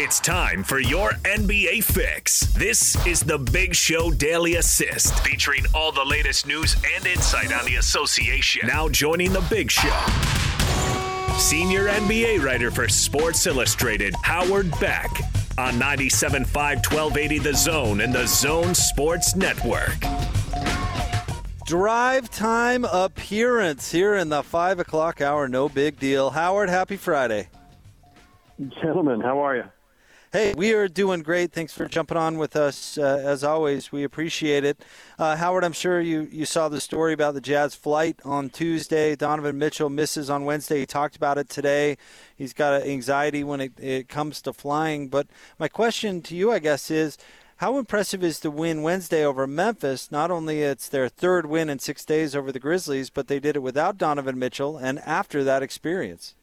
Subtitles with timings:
[0.00, 2.42] It's time for your NBA fix.
[2.54, 7.66] This is the Big Show Daily Assist, featuring all the latest news and insight on
[7.66, 8.68] the association.
[8.68, 9.88] Now joining the Big Show.
[11.36, 15.10] Senior NBA writer for Sports Illustrated, Howard Beck,
[15.58, 19.98] on 97.5 1280 The Zone and the Zone Sports Network.
[21.66, 25.48] Drive time appearance here in the 5 o'clock hour.
[25.48, 26.30] No big deal.
[26.30, 27.48] Howard, happy Friday.
[28.80, 29.64] Gentlemen, how are you?
[30.30, 31.52] Hey, we are doing great.
[31.52, 32.98] Thanks for jumping on with us.
[32.98, 34.84] Uh, as always, we appreciate it.
[35.18, 39.16] Uh, Howard, I'm sure you, you saw the story about the Jazz flight on Tuesday.
[39.16, 40.80] Donovan Mitchell misses on Wednesday.
[40.80, 41.96] He talked about it today.
[42.36, 45.08] He's got anxiety when it, it comes to flying.
[45.08, 45.28] But
[45.58, 47.16] my question to you, I guess, is
[47.56, 50.12] how impressive is the win Wednesday over Memphis?
[50.12, 53.56] Not only it's their third win in six days over the Grizzlies, but they did
[53.56, 56.34] it without Donovan Mitchell and after that experience.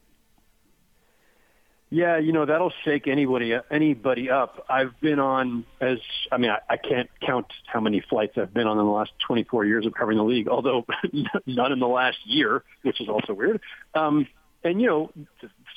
[1.96, 4.66] Yeah, you know that'll shake anybody anybody up.
[4.70, 8.68] I've been on as I mean I, I can't count how many flights I've been
[8.68, 10.86] on in the last 24 years of covering the league, although
[11.46, 13.62] none in the last year, which is also weird.
[13.94, 14.28] Um,
[14.66, 15.12] and you know,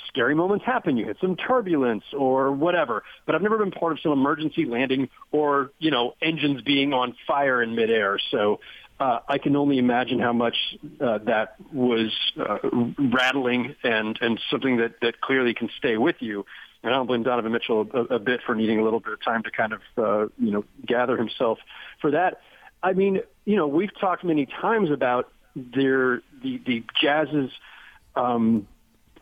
[0.09, 0.97] scary moments happen.
[0.97, 3.05] You hit some turbulence or whatever.
[3.25, 7.15] But I've never been part of some emergency landing or you know engines being on
[7.29, 8.19] fire in midair.
[8.33, 8.59] So
[9.01, 10.57] uh, I can only imagine how much
[11.01, 12.59] uh, that was uh,
[12.99, 16.45] rattling and and something that that clearly can stay with you.
[16.83, 19.23] And I don't blame Donovan Mitchell a, a bit for needing a little bit of
[19.23, 21.59] time to kind of uh, you know gather himself
[22.01, 22.41] for that.
[22.83, 27.51] I mean, you know, we've talked many times about their the the Jazz's
[28.17, 28.67] um,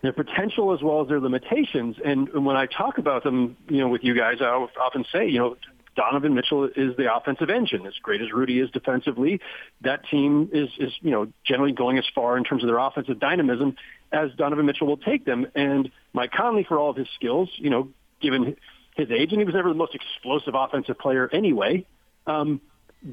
[0.03, 1.97] their potential as well as their limitations.
[2.03, 4.47] And when I talk about them, you know, with you guys, I
[4.81, 5.57] often say, you know,
[5.97, 7.87] Donovan Mitchell is the offensive engine.
[7.87, 9.41] As great as Rudy is defensively,
[9.81, 13.19] that team is, is you know, generally going as far in terms of their offensive
[13.19, 13.77] dynamism
[14.13, 15.47] as Donovan Mitchell will take them.
[15.55, 17.89] And Mike Conley, for all of his skills, you know,
[18.21, 18.57] given
[18.95, 21.85] his age, and he was never the most explosive offensive player anyway,
[22.27, 22.61] um,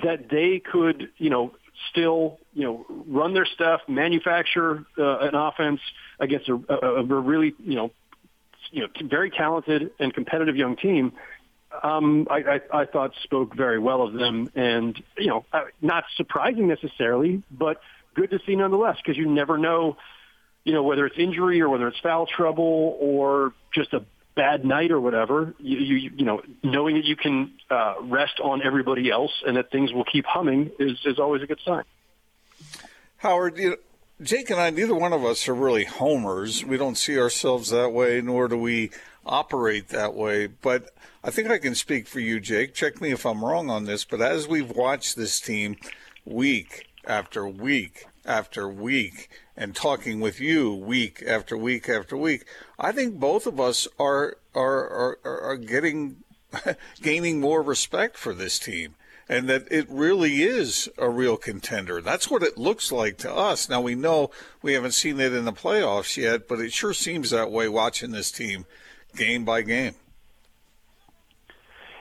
[0.03, 1.53] that they could, you know,
[1.91, 5.81] still, you know, run their stuff, manufacture uh, an offense
[6.19, 7.91] against a, a, a really, you know,
[8.72, 11.13] you know, very talented and competitive young team
[11.81, 12.38] um, I,
[12.72, 17.44] I, I thought spoke very well of them, and you know, uh, not surprising necessarily,
[17.51, 17.81] but
[18.13, 19.97] good to see nonetheless because you never know,
[20.63, 24.03] you know, whether it's injury or whether it's foul trouble or just a
[24.35, 25.53] bad night or whatever.
[25.59, 29.72] You you, you know, knowing that you can uh, rest on everybody else and that
[29.72, 31.84] things will keep humming is is always a good sign.
[33.17, 33.75] Howard, you know,
[34.22, 36.63] Jake and I, neither one of us are really homers.
[36.63, 38.91] We don't see ourselves that way, nor do we
[39.25, 40.46] operate that way.
[40.46, 40.91] But
[41.24, 42.75] I think I can speak for you, Jake.
[42.75, 45.78] Check me if I'm wrong on this, but as we've watched this team
[46.25, 52.46] week after week after week and talking with you week after week after week,
[52.78, 56.18] I think both of us are are are, are getting
[57.02, 58.94] gaining more respect for this team
[59.29, 62.01] and that it really is a real contender.
[62.01, 63.69] That's what it looks like to us.
[63.69, 67.29] Now we know we haven't seen it in the playoffs yet, but it sure seems
[67.29, 68.66] that way watching this team
[69.16, 69.95] game by game.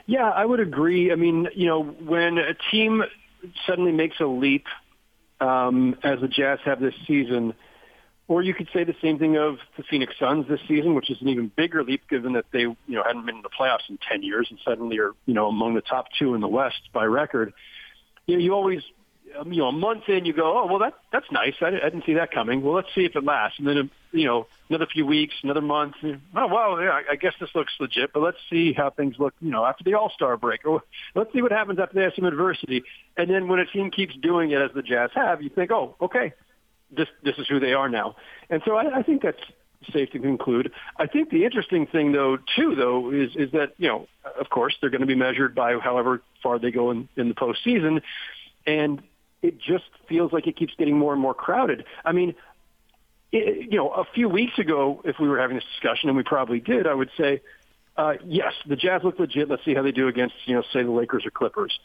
[0.06, 1.12] Yeah, I would agree.
[1.12, 3.04] I mean, you know, when a team
[3.66, 4.66] suddenly makes a leap,
[5.40, 7.54] um, as the Jazz have this season,
[8.32, 11.20] or you could say the same thing of the Phoenix Suns this season, which is
[11.20, 13.98] an even bigger leap given that they, you know, hadn't been in the playoffs in
[14.08, 17.04] 10 years and suddenly are, you know, among the top two in the West by
[17.04, 17.52] record.
[18.26, 18.82] You know, you always
[19.38, 21.54] um, you know, a month in, you go, oh, well, that that's nice.
[21.60, 22.62] I, I didn't see that coming.
[22.62, 23.58] Well, let's see if it lasts.
[23.58, 23.82] And then, uh,
[24.12, 25.94] you know, another few weeks, another month.
[26.02, 29.50] Oh, well, yeah, I guess this looks legit, but let's see how things look, you
[29.50, 30.66] know, after the All-Star break.
[30.66, 30.82] Or
[31.14, 32.84] let's see what happens after they have some adversity.
[33.16, 35.96] And then when a team keeps doing it as the Jazz have, you think, oh,
[36.00, 36.32] okay,
[36.94, 38.16] this this is who they are now.
[38.50, 39.40] And so I, I think that's
[39.92, 40.72] safe to conclude.
[40.96, 44.08] I think the interesting thing, though, too, though, is is that you know,
[44.38, 47.34] of course, they're going to be measured by however far they go in, in the
[47.34, 48.02] postseason,
[48.66, 49.02] and
[49.42, 51.84] it just feels like it keeps getting more and more crowded.
[52.04, 52.34] I mean,
[53.32, 56.22] it, you know, a few weeks ago, if we were having this discussion, and we
[56.22, 57.40] probably did, I would say,
[57.96, 59.48] uh, yes, the Jazz look legit.
[59.48, 61.78] Let's see how they do against, you know, say the Lakers or Clippers.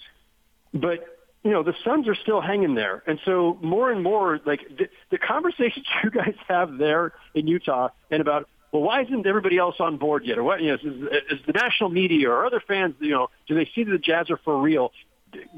[0.73, 1.16] But
[1.47, 4.89] you know, the Suns are still hanging there, and so more and more, like the,
[5.11, 9.75] the conversations you guys have there in Utah, and about well, why isn't everybody else
[9.79, 10.37] on board yet?
[10.37, 10.81] Or what, you know, is,
[11.31, 14.29] is the national media or other fans, you know, do they see that the Jazz
[14.29, 14.91] are for real?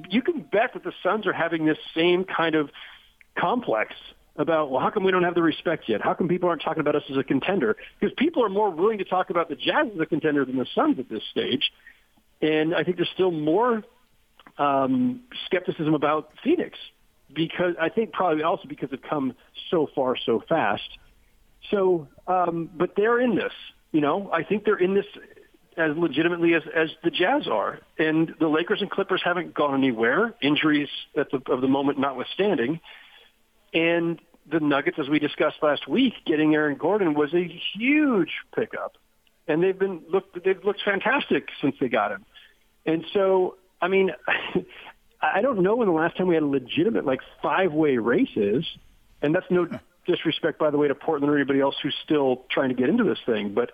[0.10, 2.70] you can bet that the Suns are having this same kind of
[3.38, 3.94] complex
[4.36, 6.02] about, well, how come we don't have the respect yet?
[6.02, 7.78] How come people aren't talking about us as a contender?
[8.00, 10.68] Because people are more willing to talk about the Jazz as a contender than the
[10.74, 11.72] Suns at this stage.
[12.42, 13.84] And I think there's still more
[14.60, 16.78] um, skepticism about Phoenix
[17.34, 19.34] because I think probably also because they've come
[19.72, 20.90] so far so fast.
[21.72, 23.54] So, um, but they're in this.
[23.92, 25.06] You know, I think they're in this
[25.78, 27.80] as legitimately as, as the Jazz are.
[27.98, 32.80] And the Lakers and Clippers haven't gone anywhere, injuries at the, of the moment notwithstanding.
[33.74, 34.20] And
[34.52, 38.98] the Nuggets, as we discussed last week, getting Aaron Gordon was a huge pickup.
[39.48, 42.26] And they've been looked they've looked fantastic since they got him.
[42.86, 44.12] And so, I mean,
[45.22, 48.36] I don't know when the last time we had a legitimate like five way race
[48.36, 48.66] is,
[49.22, 49.68] and that's no
[50.06, 53.04] disrespect, by the way, to Portland or anybody else who's still trying to get into
[53.04, 53.54] this thing.
[53.54, 53.72] But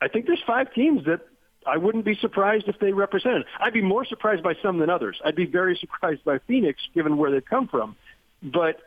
[0.00, 1.20] I think there's five teams that
[1.66, 3.44] I wouldn't be surprised if they represented.
[3.60, 5.20] I'd be more surprised by some than others.
[5.24, 7.96] I'd be very surprised by Phoenix, given where they've come from.
[8.42, 8.80] But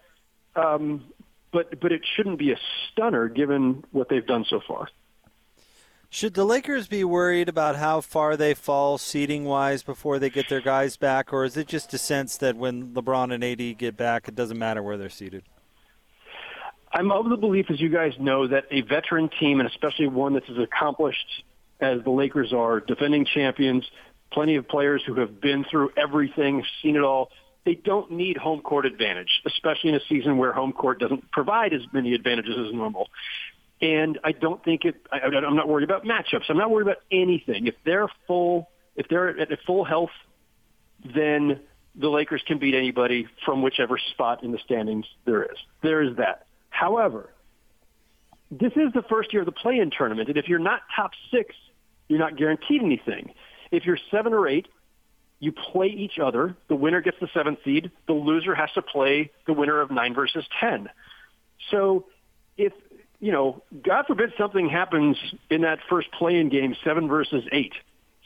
[0.55, 1.05] um,
[1.51, 2.57] but but it shouldn't be a
[2.91, 4.87] stunner given what they've done so far.
[6.11, 10.49] Should the Lakers be worried about how far they fall seating wise before they get
[10.49, 13.95] their guys back, or is it just a sense that when LeBron and AD get
[13.95, 15.43] back, it doesn't matter where they're seated?
[16.91, 20.33] I'm of the belief, as you guys know, that a veteran team, and especially one
[20.33, 21.43] that's as accomplished
[21.79, 23.87] as the Lakers are, defending champions,
[24.31, 27.29] plenty of players who have been through everything, seen it all,
[27.65, 31.71] they don't need home court advantage, especially in a season where home court doesn't provide
[31.71, 33.09] as many advantages as normal.
[33.81, 34.95] And I don't think it.
[35.11, 36.49] I, I'm not worried about matchups.
[36.49, 37.67] I'm not worried about anything.
[37.67, 40.09] If they're full, if they're at full health,
[41.15, 41.61] then
[41.95, 45.57] the Lakers can beat anybody from whichever spot in the standings there is.
[45.81, 46.45] There is that.
[46.69, 47.29] However,
[48.51, 51.55] this is the first year of the play-in tournament, and if you're not top six,
[52.07, 53.33] you're not guaranteed anything.
[53.71, 54.67] If you're seven or eight,
[55.39, 56.55] you play each other.
[56.67, 57.91] The winner gets the seventh seed.
[58.07, 60.89] The loser has to play the winner of nine versus ten.
[61.71, 62.07] So
[62.57, 62.73] if
[63.19, 65.17] you know, God forbid something happens
[65.49, 67.73] in that first play-in game, seven versus eight.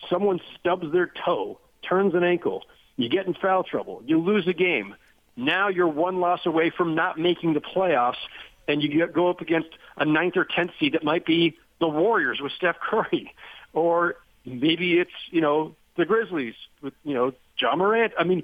[0.10, 2.63] Someone stubs their toe, turns an ankle.
[2.95, 4.04] You get in foul trouble.
[4.06, 4.95] You lose a game.
[5.36, 8.22] Now you're one loss away from not making the playoffs,
[8.68, 12.40] and you go up against a ninth or tenth seed that might be the Warriors
[12.40, 13.34] with Steph Curry,
[13.74, 18.13] or maybe it's you know the Grizzlies with you know Ja Morant.
[18.18, 18.44] I mean,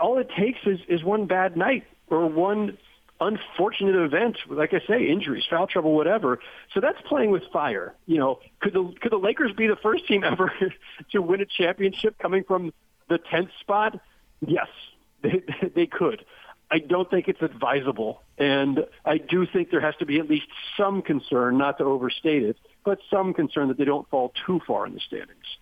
[0.00, 2.78] all it takes is is one bad night or one
[3.20, 6.40] unfortunate event, like I say, injuries, foul trouble, whatever.
[6.72, 7.94] So that's playing with fire.
[8.06, 10.52] You know, could the could the Lakers be the first team ever
[11.12, 12.72] to win a championship coming from
[13.08, 14.00] the tenth spot?
[14.40, 14.68] Yes,
[15.22, 15.42] they
[15.74, 16.24] they could.
[16.72, 20.46] I don't think it's advisable, and I do think there has to be at least
[20.76, 24.86] some concern, not to overstate it, but some concern that they don't fall too far
[24.86, 25.58] in the standings.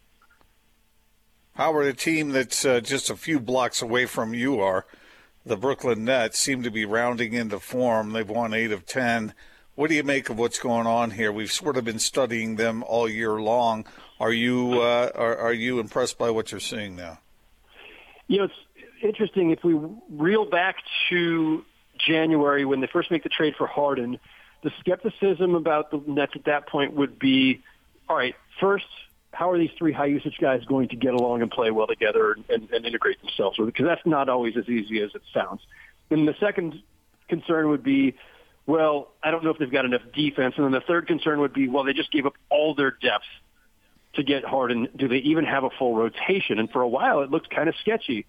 [1.54, 4.84] Howard, a team that's uh, just a few blocks away from you are
[5.48, 8.12] the Brooklyn Nets seem to be rounding into form.
[8.12, 9.34] They've won eight of ten.
[9.74, 11.30] What do you make of what's going on here?
[11.30, 13.86] We've sort of been studying them all year long.
[14.20, 17.18] Are you uh, are, are you impressed by what you're seeing now?
[18.26, 18.54] You know, it's
[19.02, 19.78] interesting if we
[20.10, 20.76] reel back
[21.10, 21.64] to
[21.96, 24.18] January when they first make the trade for Harden.
[24.62, 27.62] The skepticism about the Nets at that point would be,
[28.08, 28.86] all right, first
[29.32, 32.36] how are these three high usage guys going to get along and play well together
[32.48, 33.58] and, and integrate themselves?
[33.58, 35.60] Because that's not always as easy as it sounds.
[36.10, 36.82] And the second
[37.28, 38.14] concern would be,
[38.66, 40.54] well, I don't know if they've got enough defense.
[40.56, 43.24] And then the third concern would be, well, they just gave up all their depth
[44.14, 44.88] to get Harden.
[44.96, 46.58] Do they even have a full rotation?
[46.58, 48.26] And for a while, it looked kind of sketchy.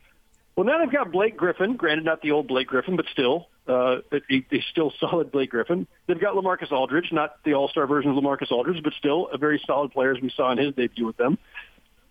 [0.56, 4.02] Well, now they've got Blake Griffin, granted not the old Blake Griffin, but still, uh,
[4.12, 5.88] a, still solid Blake Griffin.
[6.08, 9.62] They've got LaMarcus Aldridge, not the All-Star version of LaMarcus Aldridge, but still a very
[9.66, 11.38] solid player as we saw in his debut with them.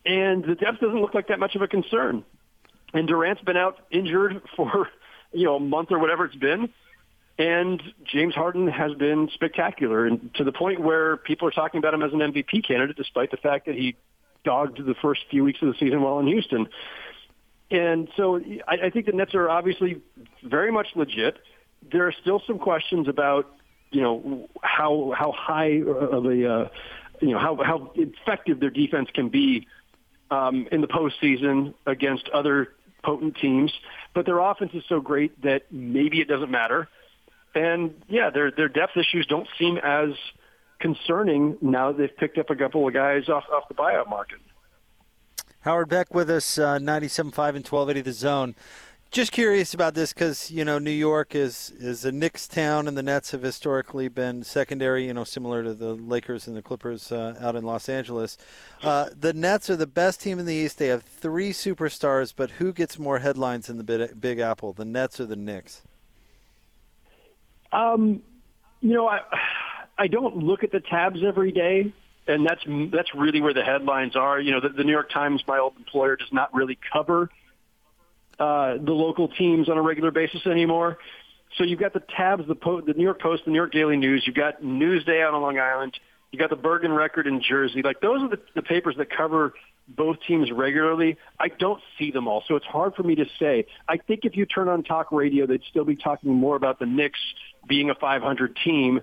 [0.07, 2.25] And the depth doesn't look like that much of a concern.
[2.95, 4.89] And Durant's been out injured for,
[5.33, 6.71] you know, a month or whatever it's been.
[7.39, 11.95] And James Harden has been spectacular and to the point where people are talking about
[11.95, 13.97] him as an MVP candidate, despite the fact that he
[14.45, 16.69] dogged the first few weeks of the season while in Houston.
[17.71, 20.01] And so I, I think the Nets are obviously
[20.43, 21.39] very much legit.
[21.91, 23.47] There are still some questions about,
[23.91, 26.69] you know, how how high of a, uh,
[27.21, 29.67] you know, how how effective their defense can be
[30.31, 32.73] um, in the postseason against other
[33.05, 33.73] potent teams.
[34.15, 36.89] But their offense is so great that maybe it doesn't matter.
[37.55, 40.11] And yeah, their their depth issues don't seem as
[40.81, 44.39] concerning now that they've picked up a couple of guys off off the buyout market.
[45.63, 48.55] Howard Beck with us, uh, 97.5 and 1280 The Zone.
[49.11, 52.97] Just curious about this because you know New York is is a Knicks town, and
[52.97, 55.07] the Nets have historically been secondary.
[55.07, 58.37] You know, similar to the Lakers and the Clippers uh, out in Los Angeles.
[58.83, 60.77] Uh, the Nets are the best team in the East.
[60.77, 64.85] They have three superstars, but who gets more headlines in the Big, Big Apple, the
[64.85, 65.81] Nets or the Knicks?
[67.73, 68.23] Um,
[68.83, 69.21] you know, I
[69.97, 71.95] I don't look at the tabs every day
[72.29, 74.41] and that's that's really where the headlines are.
[74.41, 77.31] You know, the, the New York Times, my old employer, does not really cover
[78.39, 80.99] uh, the local teams on a regular basis anymore.
[81.57, 83.97] So you've got the tabs, the, po- the New York Post, the New York Daily
[83.97, 84.23] News.
[84.27, 85.99] You've got Newsday out on Long Island.
[86.31, 87.83] You got the Bergen record in Jersey.
[87.83, 89.55] Like those are the, the papers that cover
[89.89, 91.17] both teams regularly.
[91.41, 93.65] I don't see them all, so it's hard for me to say.
[93.89, 96.87] I think if you turn on talk radio, they'd still be talking more about the
[96.87, 97.19] Knicks
[97.67, 99.01] being a 500 team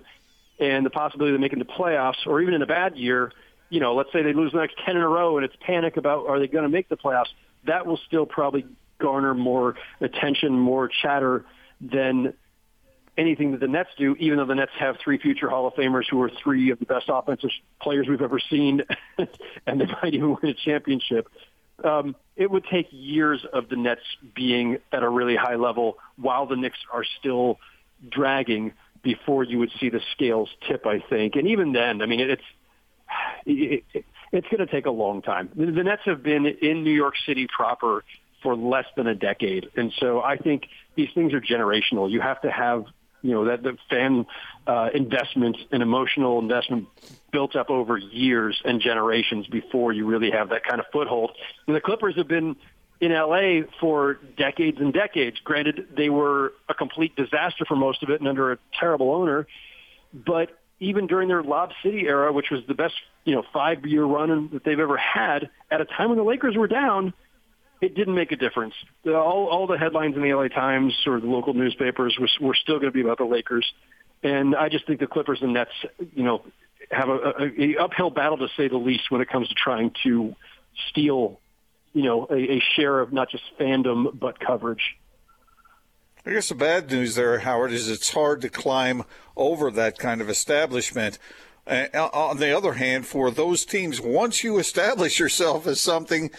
[0.58, 3.32] and the possibility of making the playoffs, or even in a bad year,
[3.68, 5.96] you know, let's say they lose the next 10 in a row and it's panic
[5.96, 7.28] about are they going to make the playoffs.
[7.64, 8.64] That will still probably
[8.98, 11.44] garner more attention, more chatter
[11.80, 12.32] than
[13.18, 16.04] anything that the Nets do, even though the Nets have three future Hall of Famers
[16.10, 18.82] who are three of the best offensive players we've ever seen,
[19.66, 21.28] and they might even win a championship.
[21.82, 24.02] Um, it would take years of the Nets
[24.34, 27.58] being at a really high level while the Knicks are still
[28.08, 28.72] dragging
[29.06, 31.36] before you would see the scales tip, I think.
[31.36, 32.42] And even then, I mean, it's
[33.46, 35.48] it, it, it's going to take a long time.
[35.54, 38.02] The, the Nets have been in New York City proper
[38.42, 40.64] for less than a decade, and so I think
[40.96, 42.10] these things are generational.
[42.10, 42.86] You have to have
[43.22, 44.26] you know that the fan
[44.66, 46.88] uh, investment and emotional investment
[47.30, 51.30] built up over years and generations before you really have that kind of foothold.
[51.68, 52.56] And the Clippers have been
[53.00, 55.38] in LA for decades and decades.
[55.44, 59.46] Granted, they were a complete disaster for most of it and under a terrible owner,
[60.12, 64.50] but even during their Lob City era, which was the best, you know, five-year run
[64.52, 67.14] that they've ever had, at a time when the Lakers were down,
[67.80, 68.74] it didn't make a difference.
[69.06, 72.76] All, all the headlines in the LA Times or the local newspapers were, were still
[72.76, 73.66] going to be about the Lakers.
[74.22, 75.70] And I just think the Clippers and Nets,
[76.14, 76.42] you know,
[76.90, 79.92] have a, a, a uphill battle to say the least when it comes to trying
[80.04, 80.34] to
[80.90, 81.40] steal,
[81.96, 84.98] you know, a, a share of not just fandom but coverage.
[86.26, 90.20] I guess the bad news there, Howard, is it's hard to climb over that kind
[90.20, 91.18] of establishment.
[91.66, 96.30] On the other hand, for those teams, once you establish yourself as something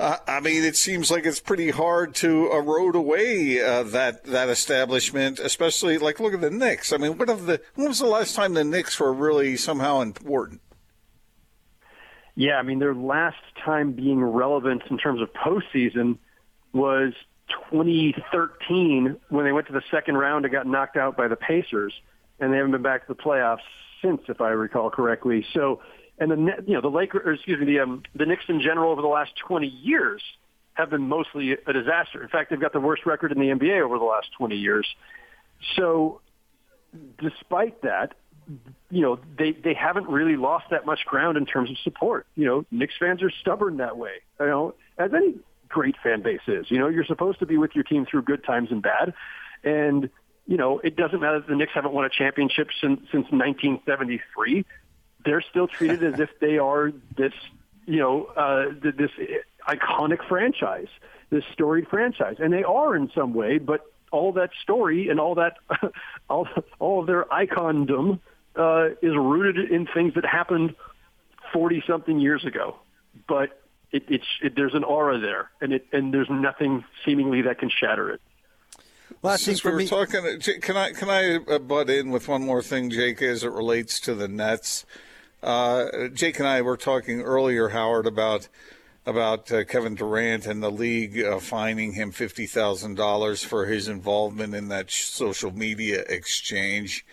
[0.00, 4.48] uh, I mean, it seems like it's pretty hard to erode away uh, that that
[4.48, 6.92] establishment, especially like look at the Knicks.
[6.92, 10.00] I mean, what of the when was the last time the Knicks were really somehow
[10.00, 10.60] important?
[12.38, 16.18] Yeah, I mean, their last time being relevant in terms of postseason
[16.72, 17.12] was
[17.72, 21.92] 2013 when they went to the second round and got knocked out by the Pacers,
[22.38, 23.66] and they haven't been back to the playoffs
[24.00, 25.44] since, if I recall correctly.
[25.52, 25.80] So
[26.20, 28.92] and the you know the Lakers, or excuse me, the um, the Knicks in general
[28.92, 30.22] over the last 20 years
[30.74, 32.22] have been mostly a disaster.
[32.22, 34.86] In fact, they've got the worst record in the NBA over the last 20 years.
[35.74, 36.20] So,
[37.20, 38.14] despite that,
[38.90, 42.26] you know they they haven't really lost that much ground in terms of support.
[42.34, 44.22] You know, Knicks fans are stubborn that way.
[44.40, 45.34] You know, as any
[45.68, 46.70] great fan base is.
[46.70, 49.12] You know, you're supposed to be with your team through good times and bad,
[49.64, 50.08] and
[50.46, 54.64] you know, it doesn't matter that the Knicks haven't won a championship since since 1973
[55.24, 57.32] they're still treated as if they are this,
[57.86, 59.10] you know, uh, this
[59.66, 60.88] iconic franchise,
[61.30, 63.58] this storied franchise, and they are in some way.
[63.58, 65.56] But all that story and all that,
[66.30, 68.20] all all of their icondom
[68.56, 70.74] uh, is rooted in things that happened
[71.52, 72.76] forty something years ago.
[73.26, 73.60] But
[73.92, 77.70] it, it's it, there's an aura there, and it and there's nothing seemingly that can
[77.70, 78.20] shatter it.
[79.22, 82.44] Last Since we were me- talking, can I can I uh, butt in with one
[82.44, 84.84] more thing, Jake, as it relates to the Nets?
[85.42, 88.48] Uh, Jake and I were talking earlier, Howard, about
[89.06, 93.88] about uh, Kevin Durant and the league uh, fining him fifty thousand dollars for his
[93.88, 97.06] involvement in that social media exchange.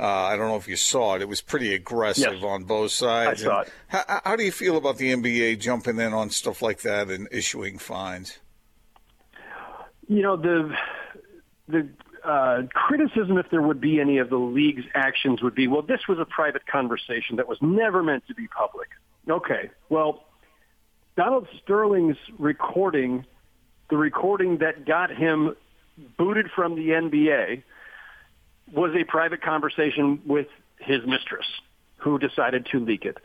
[0.00, 2.42] Uh, I don't know if you saw it; it was pretty aggressive yes.
[2.42, 3.42] on both sides.
[3.42, 3.72] I saw it.
[3.88, 7.28] How, how do you feel about the NBA jumping in on stuff like that and
[7.30, 8.38] issuing fines?
[10.08, 10.74] You know the
[11.68, 11.88] the
[12.24, 16.00] uh, criticism, if there would be any of the league's actions, would be, well, this
[16.08, 18.88] was a private conversation that was never meant to be public.
[19.28, 20.24] Okay, well,
[21.16, 23.24] Donald Sterling's recording,
[23.90, 25.54] the recording that got him
[26.16, 27.62] booted from the NBA,
[28.72, 30.46] was a private conversation with
[30.78, 31.46] his mistress,
[31.96, 33.18] who decided to leak it.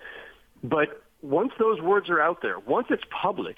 [0.63, 3.57] But once those words are out there, once it's public,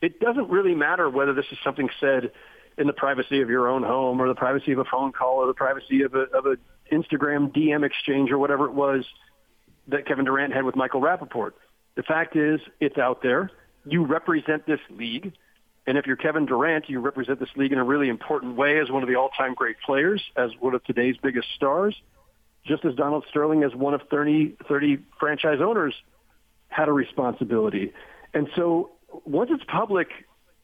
[0.00, 2.30] it doesn't really matter whether this is something said
[2.76, 5.46] in the privacy of your own home or the privacy of a phone call or
[5.46, 6.56] the privacy of a, of a
[6.92, 9.04] Instagram DM exchange or whatever it was
[9.88, 11.52] that Kevin Durant had with Michael Rapaport.
[11.96, 13.50] The fact is, it's out there.
[13.84, 15.32] You represent this league.
[15.88, 18.90] And if you're Kevin Durant, you represent this league in a really important way as
[18.90, 21.96] one of the all-time great players, as one of today's biggest stars,
[22.66, 25.94] just as Donald Sterling, as one of 30, 30 franchise owners,
[26.68, 27.94] had a responsibility.
[28.34, 28.90] And so
[29.24, 30.08] once it's public,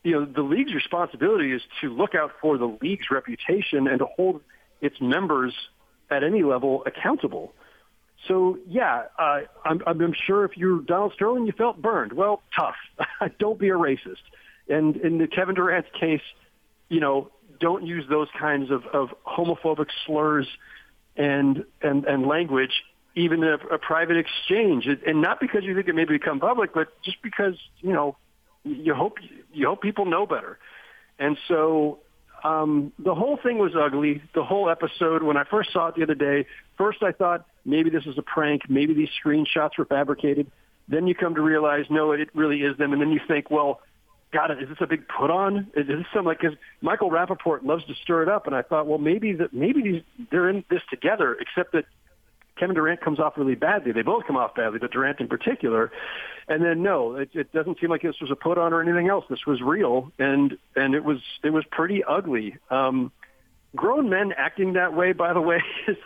[0.02, 4.04] you know, the league's responsibility is to look out for the league's reputation and to
[4.04, 4.43] hold
[4.83, 5.54] its members
[6.11, 7.54] at any level accountable.
[8.28, 12.12] So yeah, uh, I'm, I'm sure if you're Donald Sterling, you felt burned.
[12.12, 12.76] Well, tough.
[13.38, 14.21] don't be a racist.
[14.68, 16.23] And in the Kevin Durant's case,
[16.88, 17.30] you know,
[17.61, 20.47] don't use those kinds of, of homophobic slurs
[21.16, 22.83] and, and, and language
[23.16, 26.88] even a, a private exchange, and not because you think it may become public, but
[27.02, 28.16] just because you know
[28.64, 29.18] you hope
[29.52, 30.59] you hope people know better.
[31.18, 32.00] And so
[32.42, 34.23] um, the whole thing was ugly.
[34.35, 35.23] The whole episode.
[35.23, 38.23] When I first saw it the other day, first I thought maybe this is a
[38.23, 38.68] prank.
[38.68, 40.50] Maybe these screenshots were fabricated.
[40.88, 42.92] Then you come to realize, no, it really is them.
[42.92, 43.80] And then you think, well,
[44.35, 45.69] God, is this a big put on?
[45.76, 48.47] Is this something like, cause Michael Rapaport loves to stir it up.
[48.49, 51.85] And I thought, well, maybe that, maybe these, they're in this together, except that
[52.57, 53.93] Kevin Durant comes off really badly.
[53.93, 55.93] They both come off badly, but Durant in particular.
[56.49, 59.09] And then no, it, it doesn't seem like this was a put on or anything
[59.09, 59.25] else.
[59.31, 62.57] This was real, and and it was it was pretty ugly.
[62.71, 63.12] Um,
[63.75, 65.97] grown men acting that way, by the way, is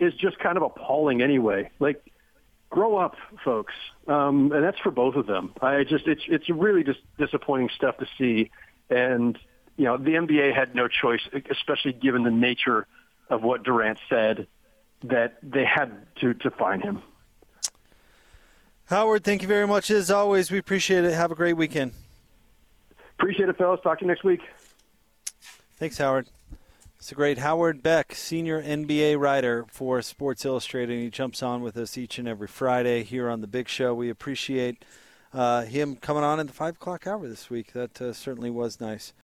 [0.00, 1.70] is just kind of appalling anyway.
[1.78, 2.02] Like,
[2.72, 3.74] grow up, folks,
[4.08, 5.52] um, and that's for both of them.
[5.60, 8.50] I just it's it's really just disappointing stuff to see,
[8.90, 9.38] and
[9.76, 12.86] you know the NBA had no choice, especially given the nature
[13.28, 14.46] of what Durant said
[15.04, 17.02] that they had to, to find him.
[18.86, 19.90] Howard, thank you very much.
[19.90, 21.12] As always, we appreciate it.
[21.12, 21.92] Have a great weekend.
[23.18, 23.80] Appreciate it, fellas.
[23.82, 24.40] Talk to you next week.
[25.76, 26.28] Thanks, Howard.
[27.02, 31.00] It's a great Howard Beck, senior NBA writer for Sports Illustrated.
[31.00, 33.92] He jumps on with us each and every Friday here on the Big Show.
[33.92, 34.84] We appreciate
[35.34, 37.72] uh, him coming on in the five o'clock hour this week.
[37.72, 39.14] That uh, certainly was nice.